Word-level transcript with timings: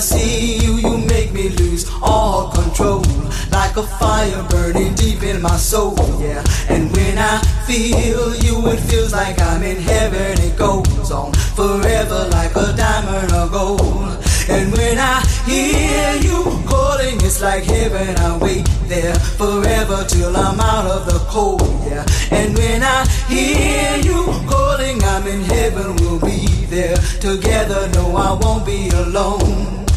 I 0.00 0.02
see 0.02 0.56
you, 0.64 0.76
you 0.78 0.96
make 1.08 1.30
me 1.34 1.50
lose 1.50 1.86
all 2.00 2.50
control. 2.52 3.04
Like 3.52 3.76
a 3.76 3.82
fire 3.82 4.42
burning 4.48 4.94
deep 4.94 5.22
in 5.22 5.42
my 5.42 5.58
soul, 5.58 5.94
yeah. 6.18 6.42
And 6.70 6.90
when 6.96 7.18
I 7.18 7.36
feel 7.66 8.34
you, 8.36 8.66
it 8.68 8.80
feels 8.80 9.12
like 9.12 9.38
I'm 9.38 9.62
in 9.62 9.76
heaven. 9.76 10.40
It 10.40 10.56
goes 10.56 11.10
on 11.10 11.34
forever 11.34 12.26
like 12.32 12.56
a 12.56 12.72
diamond 12.74 13.30
or 13.34 13.48
gold. 13.50 14.24
And 14.48 14.72
when 14.72 14.96
I 14.96 15.20
hear 15.44 16.16
you 16.22 16.44
calling, 16.66 17.16
it's 17.20 17.42
like 17.42 17.64
heaven. 17.64 18.16
I 18.16 18.38
wait 18.38 18.66
there 18.88 19.14
forever 19.36 20.06
till 20.08 20.34
I'm 20.34 20.58
out 20.60 20.86
of 20.86 21.04
the 21.12 21.18
cold, 21.28 21.60
yeah. 21.84 22.06
And 22.30 22.56
when 22.56 22.82
I 22.82 23.06
hear 23.28 23.98
you 23.98 24.24
calling, 24.48 25.04
I'm 25.04 25.26
in 25.26 25.42
heaven. 25.42 25.94
We'll 25.96 26.20
be 26.20 26.46
there 26.72 26.96
together. 27.20 27.90
No, 27.92 28.16
I 28.16 28.32
won't 28.32 28.64
be 28.64 28.88
alone. 28.88 29.89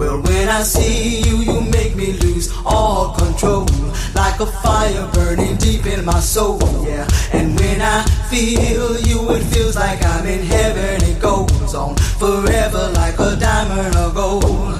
Well, 0.00 0.22
when 0.22 0.48
I 0.48 0.62
see 0.62 1.20
you, 1.20 1.36
you 1.42 1.60
make 1.60 1.94
me 1.94 2.14
lose 2.14 2.50
all 2.64 3.12
control. 3.12 3.66
Like 4.14 4.40
a 4.40 4.46
fire 4.46 5.06
burning 5.12 5.58
deep 5.58 5.84
in 5.84 6.06
my 6.06 6.20
soul, 6.20 6.58
yeah. 6.88 7.06
And 7.34 7.60
when 7.60 7.82
I 7.82 8.02
feel 8.30 8.98
you, 9.00 9.30
it 9.32 9.44
feels 9.52 9.76
like 9.76 10.02
I'm 10.02 10.24
in 10.24 10.42
heaven. 10.46 11.04
It 11.04 11.20
goes 11.20 11.74
on 11.74 11.96
forever 11.96 12.90
like 12.94 13.18
a 13.18 13.36
diamond 13.36 13.94
of 13.96 14.14
gold. 14.14 14.79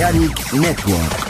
En 0.00 0.12
Balearic 0.12 0.54
Network. 0.54 1.29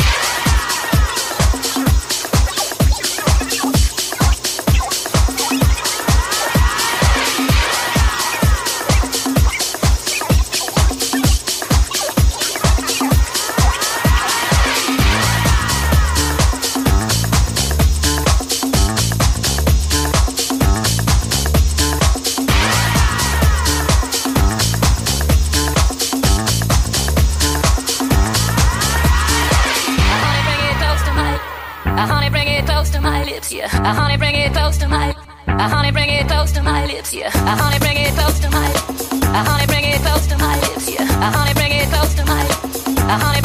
yeah. 37.13 37.31
I 37.33 37.55
honey, 37.57 37.79
bring 37.79 37.97
it 37.97 38.13
close 38.13 38.39
to 38.39 38.49
my 38.49 38.67
lips. 38.67 39.11
I 39.23 39.43
honey, 39.43 39.65
bring 39.67 39.85
it 39.85 40.01
close 40.01 40.27
to 40.27 40.37
my 40.37 40.55
lips, 40.59 40.89
yeah. 40.89 41.07
I 41.21 41.53
bring 41.53 41.71
it 41.71 41.89
close 41.89 42.13
to 42.15 42.25
my 42.25 42.43
lips. 42.43 42.87
I 42.99 43.17
honey. 43.17 43.40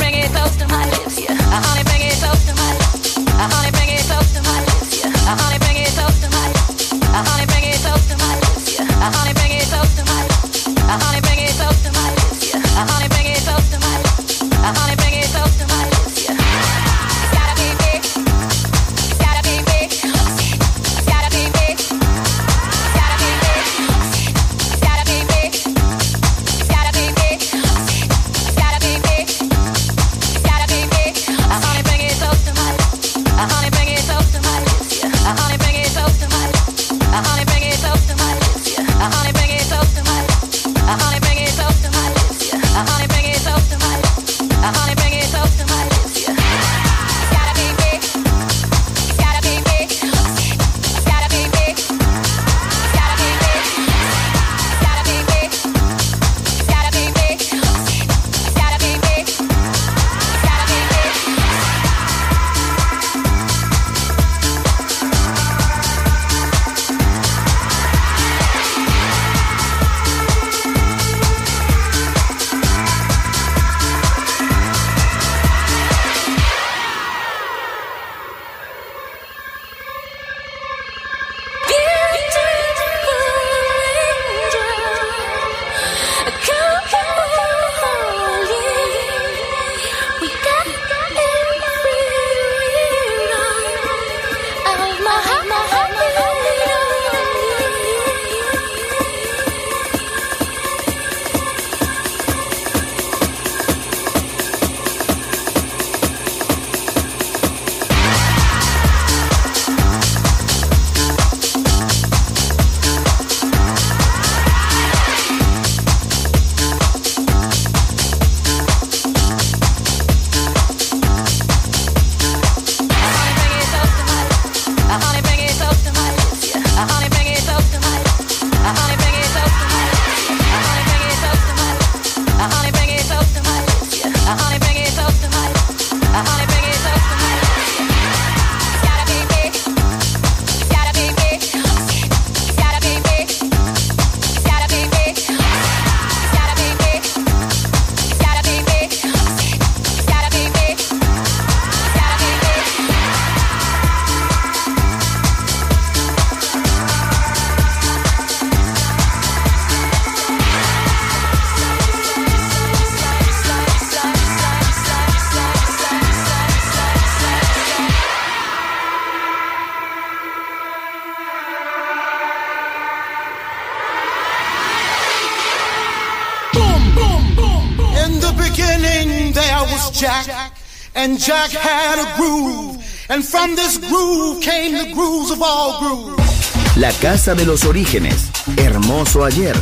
And 181.06 181.20
Jack 181.20 181.52
had 181.52 182.00
a 182.00 182.16
groove. 182.16 182.82
And 183.08 183.24
from 183.24 183.54
this 183.54 183.78
groove 183.78 184.42
came 184.42 184.72
the 184.72 184.92
grooves 184.92 185.30
of 185.30 185.40
all 185.40 185.78
grooves. 185.78 186.76
La 186.76 186.90
casa 187.00 187.32
de 187.32 187.44
los 187.44 187.64
orígenes. 187.64 188.28
Hermoso 188.56 189.24
ayer. 189.24 189.54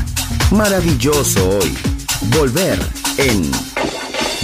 Maravilloso 0.52 1.58
hoy. 1.58 1.70
Volver 2.30 2.78
en 3.18 3.50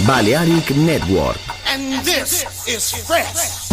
Balearic 0.05 0.69
Network. 0.75 1.39
And 1.65 2.05
this 2.05 2.45
is 2.67 2.91
fresh. 3.07 3.71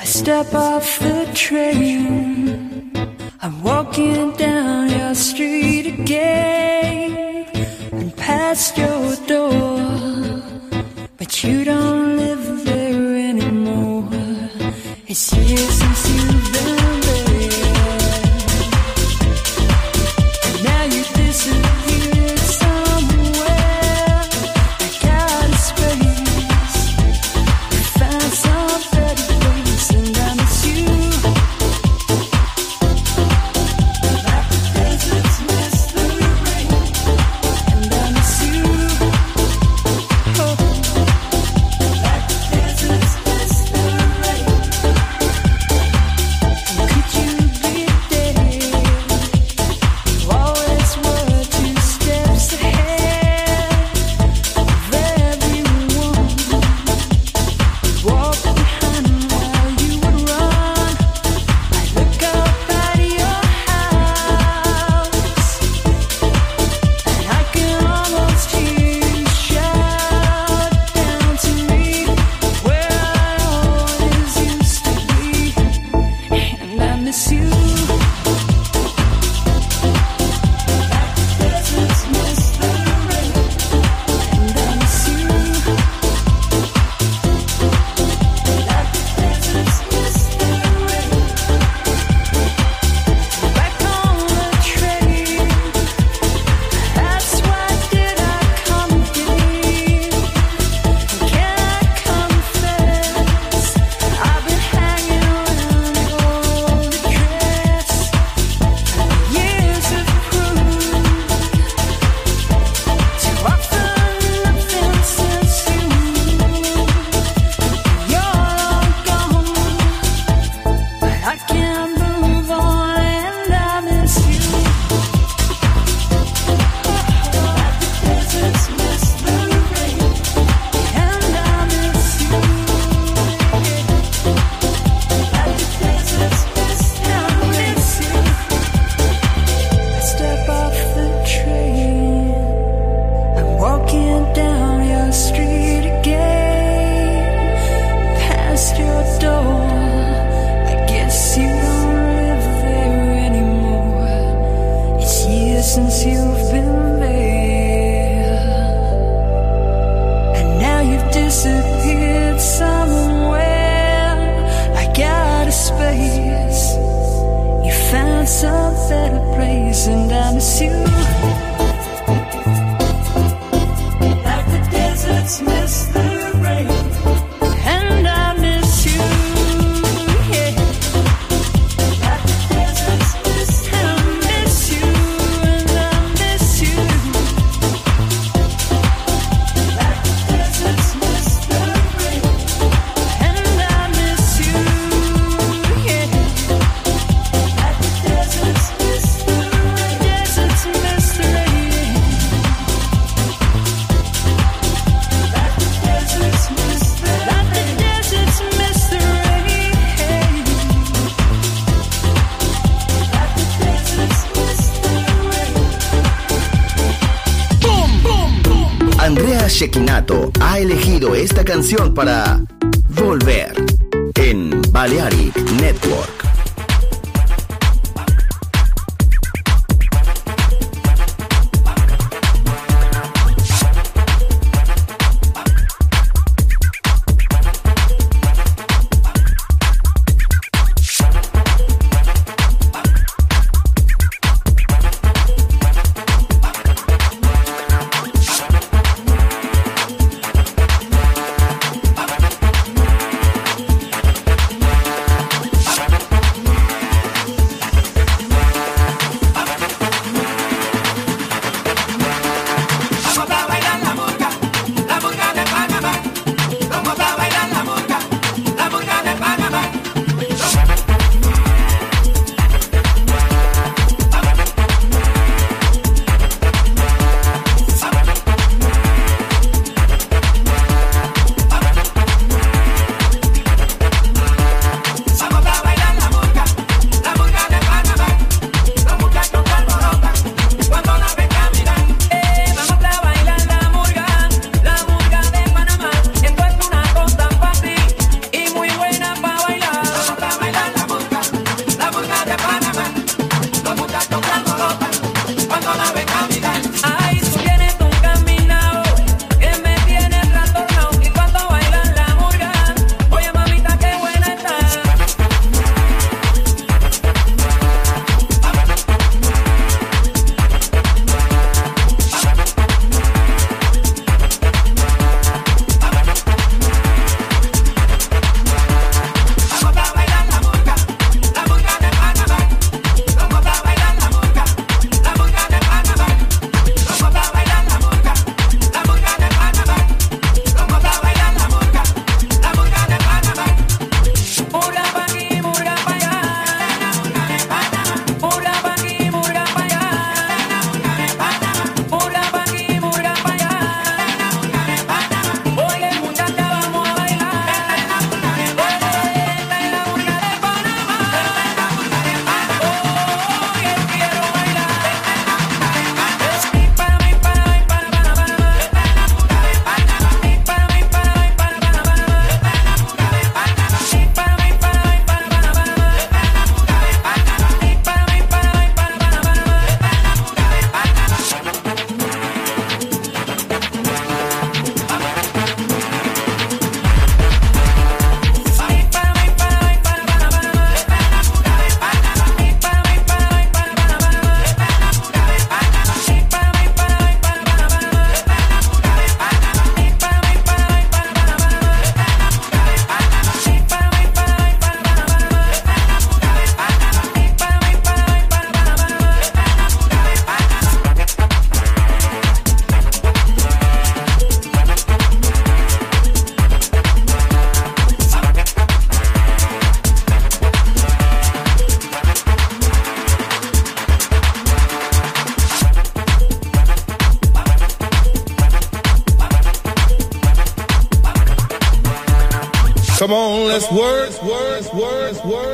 I 0.00 0.04
step 0.04 0.52
off 0.54 0.98
the 0.98 1.30
train. 1.34 2.90
I'm 3.40 3.62
walking 3.62 4.32
down. 4.32 4.59
my 5.10 5.14
street 5.14 5.86
again 5.86 7.44
and 7.90 8.16
past 8.16 8.78
your 8.78 9.16
door, 9.26 10.40
but 11.16 11.42
you 11.42 11.64
don't 11.64 12.16
live 12.16 12.64
there 12.64 13.16
anymore. 13.30 14.08
It's 15.08 15.32
years 15.32 15.74
since 15.80 16.08
you've 16.10 16.52
been. 16.52 16.79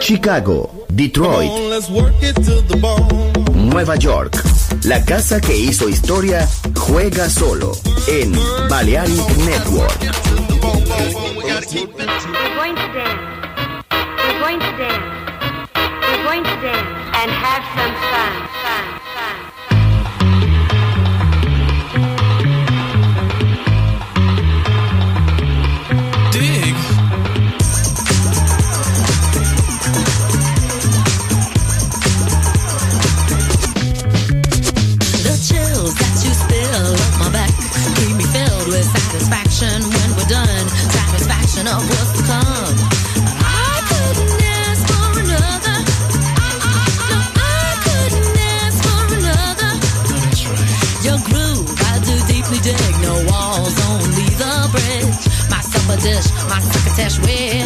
Chicago, 0.00 0.70
Detroit, 0.88 1.50
Nueva 3.54 3.96
York. 3.96 4.42
La 4.84 5.04
casa 5.04 5.40
que 5.40 5.56
hizo 5.56 5.88
historia 5.88 6.48
juega 6.74 7.28
solo 7.28 7.72
en 8.08 8.32
Balearic 8.68 9.36
Network. 9.38 9.98
And 17.18 17.30
have 17.30 17.64
some 17.74 17.94
fun. 18.12 18.95
Sash 56.96 57.18
with 57.18 57.65